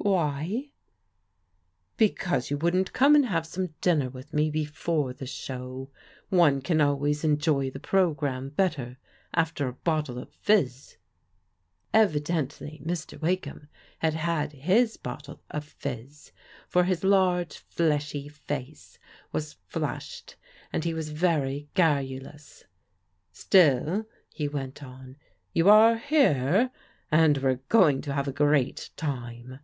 [0.00, 0.70] "Why?"
[1.98, 5.90] "Because you wouldn't come and have some dinner with me before the show.
[6.30, 8.96] One can always enjoy the programme better
[9.34, 10.96] after a bottle of fizz."
[11.92, 13.20] Evidently Mr.
[13.20, 16.32] Wakeham had had his bottle of fizz,
[16.70, 18.98] for his large fleshy face
[19.30, 20.36] was flushed
[20.72, 20.94] and he.
[20.94, 22.64] was very garrulous."
[23.32, 25.16] Still," he went on,"
[25.52, 26.70] you are here,
[27.12, 29.58] and we're going to have a great time."